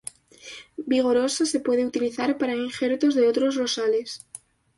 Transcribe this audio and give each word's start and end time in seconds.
Vigorosa 0.87 1.45
se 1.45 1.59
puede 1.59 1.85
utilizar 1.85 2.39
para 2.39 2.55
injertos 2.55 3.13
de 3.13 3.27
otros 3.27 3.53
rosales. 3.55 4.25